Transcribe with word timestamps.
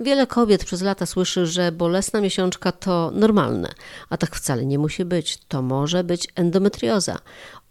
Wiele 0.00 0.26
kobiet 0.26 0.64
przez 0.64 0.82
lata 0.82 1.06
słyszy, 1.06 1.46
że 1.46 1.72
bolesna 1.72 2.20
miesiączka 2.20 2.72
to 2.72 3.10
normalne, 3.14 3.72
a 4.10 4.16
tak 4.16 4.36
wcale 4.36 4.66
nie 4.66 4.78
musi 4.78 5.04
być. 5.04 5.38
To 5.48 5.62
może 5.62 6.04
być 6.04 6.28
endometrioza. 6.34 7.18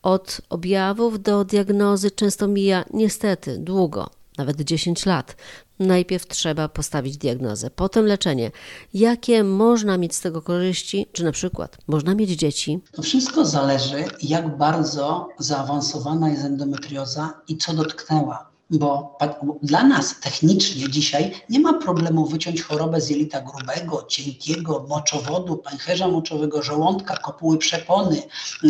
Od 0.02 0.42
objawów 0.50 1.22
do 1.22 1.46
diagnozy 1.46 2.12
często 2.12 2.48
mija 2.48 2.86
niestety 2.94 3.58
długo, 3.58 4.10
nawet 4.38 4.62
10 4.62 5.06
lat. 5.06 5.36
Najpierw 5.80 6.28
trzeba 6.28 6.70
postawić 6.70 7.18
diagnozę, 7.18 7.70
potem 7.70 8.06
leczenie. 8.06 8.52
Jakie 8.94 9.44
można 9.44 9.98
mieć 9.98 10.16
z 10.16 10.22
tego 10.22 10.42
korzyści, 10.42 11.06
czy 11.12 11.24
na 11.24 11.32
przykład 11.32 11.78
można 11.88 12.16
mieć 12.16 12.30
dzieci? 12.30 12.80
To 12.92 13.02
wszystko 13.02 13.46
zależy, 13.46 14.06
jak 14.22 14.58
bardzo 14.58 15.30
zaawansowana 15.40 16.30
jest 16.30 16.44
endometrioza 16.44 17.34
i 17.48 17.58
co 17.58 17.74
dotknęła 17.74 18.57
bo 18.70 19.18
dla 19.62 19.84
nas 19.84 20.20
technicznie 20.20 20.90
dzisiaj 20.90 21.32
nie 21.50 21.60
ma 21.60 21.74
problemu 21.74 22.26
wyciąć 22.26 22.62
chorobę 22.62 23.02
z 23.02 23.10
jelita 23.10 23.42
grubego, 23.42 24.06
cienkiego, 24.08 24.86
moczowodu, 24.90 25.58
pęcherza 25.58 26.08
moczowego, 26.08 26.64
żołądka, 26.64 27.18
kopuły 27.18 27.58
przepony, 27.58 28.22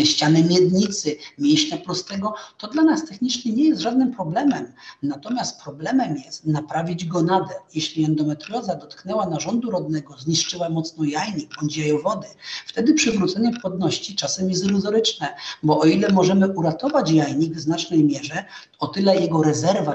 ściany 0.04 0.44
miednicy, 0.44 1.18
mięśnia 1.38 1.78
prostego. 1.78 2.34
To 2.58 2.68
dla 2.68 2.84
nas 2.84 3.06
technicznie 3.06 3.52
nie 3.52 3.64
jest 3.64 3.82
żadnym 3.82 4.16
problemem. 4.16 4.74
Natomiast 5.04 5.62
problemem 5.62 6.18
jest 6.26 6.46
naprawić 6.46 7.06
gonadę. 7.06 7.54
Jeśli 7.76 8.06
endometrioza 8.06 8.76
dotknęła 8.76 9.26
narządu 9.26 9.72
rodnego, 9.72 10.18
zniszczyła 10.18 10.70
mocno 10.70 11.04
jajnik 11.04 11.50
bądź 11.60 11.78
jajowody, 11.78 12.28
wtedy 12.68 12.94
przywrócenie 12.94 13.52
płodności 13.62 14.16
czasem 14.16 14.50
jest 14.50 14.66
iluzoryczne, 14.66 15.28
bo 15.64 15.80
o 15.80 15.86
ile 15.86 16.10
możemy 16.10 16.48
uratować 16.48 17.12
jajnik 17.12 17.54
w 17.54 17.60
znacznej 17.60 18.04
mierze, 18.04 18.46
o 18.80 18.88
tyle 18.88 19.16
jego 19.16 19.44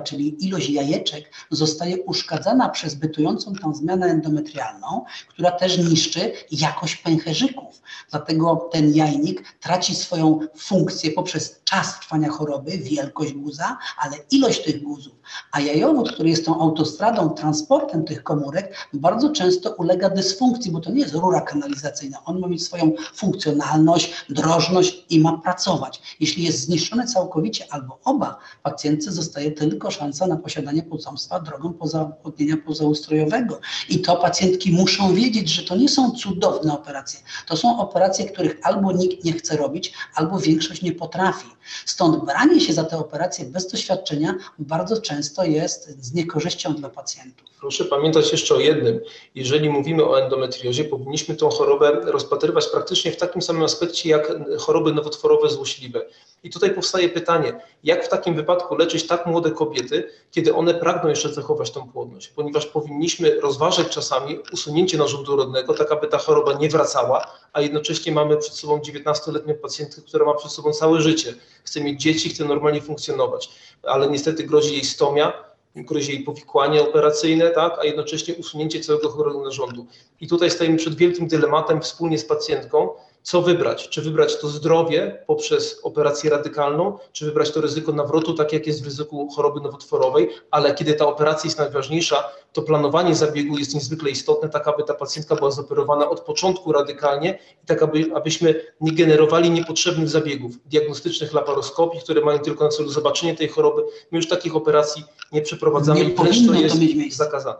czyli 0.00 0.46
ilość 0.46 0.70
jajeczek, 0.70 1.30
zostaje 1.50 2.02
uszkadzana 2.02 2.68
przez 2.68 2.94
bytującą 2.94 3.54
tam 3.54 3.74
zmianę 3.74 4.06
endometrialną, 4.06 5.04
która 5.28 5.50
też 5.50 5.78
niszczy 5.78 6.32
jakość 6.50 6.96
pęcherzyków. 6.96 7.82
Dlatego 8.10 8.68
ten 8.72 8.94
jajnik 8.94 9.58
traci 9.60 9.94
swoją 9.94 10.40
funkcję 10.56 11.10
poprzez 11.10 11.60
czas 11.64 12.00
trwania 12.00 12.30
choroby, 12.30 12.78
wielkość 12.78 13.32
guza, 13.32 13.78
ale 13.98 14.16
ilość 14.30 14.64
tych 14.64 14.82
guzów. 14.82 15.12
A 15.52 15.60
jajowód, 15.60 16.12
który 16.12 16.30
jest 16.30 16.44
tą 16.44 16.60
autostradą, 16.60 17.30
transportem 17.30 18.04
tych 18.04 18.22
komórek, 18.22 18.88
bardzo 18.92 19.30
często 19.30 19.74
ulega 19.74 20.10
dysfunkcji, 20.10 20.70
bo 20.70 20.80
to 20.80 20.90
nie 20.90 21.00
jest 21.00 21.14
rura 21.14 21.40
kanalizacyjna. 21.40 22.24
On 22.24 22.40
ma 22.40 22.48
mieć 22.48 22.64
swoją 22.64 22.92
funkcjonalność, 23.14 24.12
drożność 24.28 25.04
i 25.10 25.20
ma 25.20 25.38
pracować. 25.38 26.02
Jeśli 26.20 26.44
jest 26.44 26.60
zniszczony 26.60 27.06
całkowicie 27.06 27.66
albo 27.70 27.98
oba, 28.04 28.38
pacjentce 28.62 29.12
zostaje 29.12 29.50
tylko 29.50 29.81
tylko 29.82 29.90
szansa 29.90 30.26
na 30.26 30.36
posiadanie 30.36 30.82
potomstwa 30.82 31.40
drogą 31.40 31.72
pozaopłodnienia 31.72 32.56
pozaustrojowego. 32.66 33.60
I 33.88 33.98
to 34.00 34.16
pacjentki 34.16 34.72
muszą 34.72 35.14
wiedzieć, 35.14 35.48
że 35.48 35.62
to 35.62 35.76
nie 35.76 35.88
są 35.88 36.10
cudowne 36.10 36.74
operacje. 36.74 37.20
To 37.46 37.56
są 37.56 37.78
operacje, 37.78 38.24
których 38.24 38.58
albo 38.62 38.92
nikt 38.92 39.24
nie 39.24 39.32
chce 39.32 39.56
robić, 39.56 39.92
albo 40.14 40.38
większość 40.38 40.82
nie 40.82 40.92
potrafi. 40.92 41.46
Stąd 41.86 42.24
branie 42.24 42.60
się 42.60 42.72
za 42.72 42.84
te 42.84 42.98
operacje 42.98 43.44
bez 43.44 43.68
doświadczenia 43.68 44.34
bardzo 44.58 45.00
często 45.00 45.44
jest 45.44 46.04
z 46.04 46.12
niekorzyścią 46.12 46.74
dla 46.74 46.88
pacjentów. 46.88 47.48
Proszę 47.60 47.84
pamiętać 47.84 48.32
jeszcze 48.32 48.54
o 48.54 48.60
jednym. 48.60 49.00
Jeżeli 49.34 49.70
mówimy 49.70 50.04
o 50.04 50.22
endometriozie, 50.22 50.84
powinniśmy 50.84 51.34
tą 51.36 51.48
chorobę 51.48 52.00
rozpatrywać 52.04 52.66
praktycznie 52.66 53.12
w 53.12 53.16
takim 53.16 53.42
samym 53.42 53.62
aspekcie 53.62 54.08
jak 54.08 54.32
choroby 54.58 54.92
nowotworowe 54.92 55.50
złośliwe. 55.50 56.06
I 56.44 56.50
tutaj 56.50 56.74
powstaje 56.74 57.08
pytanie, 57.08 57.60
jak 57.84 58.06
w 58.06 58.08
takim 58.08 58.34
wypadku 58.34 58.76
leczyć 58.76 59.06
tak 59.06 59.26
młode 59.26 59.50
kobiety, 59.50 60.08
kiedy 60.30 60.54
one 60.54 60.74
pragną 60.74 61.10
jeszcze 61.10 61.34
zachować 61.34 61.70
tą 61.70 61.88
płodność, 61.88 62.28
ponieważ 62.28 62.66
powinniśmy 62.66 63.40
rozważać 63.40 63.88
czasami 63.88 64.38
usunięcie 64.52 64.98
narządu 64.98 65.36
rodnego, 65.36 65.74
tak 65.74 65.92
aby 65.92 66.06
ta 66.06 66.18
choroba 66.18 66.52
nie 66.52 66.68
wracała, 66.68 67.26
a 67.52 67.60
jednocześnie 67.60 68.12
mamy 68.12 68.36
przed 68.36 68.54
sobą 68.54 68.78
19-letnią 68.78 69.54
pacjentkę, 69.54 70.02
która 70.02 70.26
ma 70.26 70.34
przed 70.34 70.52
sobą 70.52 70.72
całe 70.72 71.00
życie. 71.00 71.34
Chce 71.64 71.80
mieć 71.80 72.02
dzieci, 72.02 72.28
chce 72.28 72.44
normalnie 72.44 72.80
funkcjonować, 72.80 73.50
ale 73.82 74.08
niestety 74.08 74.44
grozi 74.44 74.72
jej 74.72 74.84
stomia, 74.84 75.32
grozi 75.76 76.12
jej 76.12 76.24
powikłanie 76.24 76.82
operacyjne, 76.82 77.50
tak, 77.50 77.78
a 77.78 77.84
jednocześnie 77.84 78.34
usunięcie 78.34 78.80
całego 78.80 79.10
chorego 79.10 79.42
narządu. 79.42 79.86
I 80.20 80.28
tutaj 80.28 80.50
stajemy 80.50 80.76
przed 80.76 80.94
wielkim 80.94 81.28
dylematem 81.28 81.80
wspólnie 81.80 82.18
z 82.18 82.24
pacjentką, 82.24 82.88
co 83.22 83.42
wybrać? 83.42 83.88
Czy 83.88 84.02
wybrać 84.02 84.36
to 84.36 84.48
zdrowie 84.48 85.24
poprzez 85.26 85.80
operację 85.82 86.30
radykalną, 86.30 86.98
czy 87.12 87.24
wybrać 87.24 87.50
to 87.50 87.60
ryzyko 87.60 87.92
nawrotu, 87.92 88.34
tak 88.34 88.52
jak 88.52 88.66
jest 88.66 88.82
w 88.82 88.84
ryzyku 88.84 89.28
choroby 89.36 89.60
nowotworowej, 89.60 90.30
ale 90.50 90.74
kiedy 90.74 90.94
ta 90.94 91.06
operacja 91.06 91.48
jest 91.48 91.58
najważniejsza, 91.58 92.24
to 92.52 92.62
planowanie 92.62 93.14
zabiegu 93.14 93.58
jest 93.58 93.74
niezwykle 93.74 94.10
istotne, 94.10 94.48
tak 94.48 94.68
aby 94.68 94.84
ta 94.84 94.94
pacjentka 94.94 95.36
była 95.36 95.50
zoperowana 95.50 96.10
od 96.10 96.20
początku 96.20 96.72
radykalnie 96.72 97.38
i 97.64 97.66
tak 97.66 97.82
aby, 97.82 98.10
abyśmy 98.14 98.54
nie 98.80 98.92
generowali 98.92 99.50
niepotrzebnych 99.50 100.08
zabiegów 100.08 100.52
diagnostycznych 100.66 101.32
laparoskopii, 101.32 102.00
które 102.00 102.20
mają 102.20 102.38
tylko 102.38 102.64
na 102.64 102.70
celu 102.70 102.88
zobaczenie 102.88 103.36
tej 103.36 103.48
choroby. 103.48 103.82
My 104.10 104.18
już 104.18 104.28
takich 104.28 104.56
operacji 104.56 105.04
nie 105.32 105.42
przeprowadzamy 105.42 106.00
nie 106.00 106.10
i 106.10 106.14
wręcz 106.14 106.46
to 106.46 106.54
jest 106.54 106.74
to 106.74 107.16
zakazane. 107.16 107.58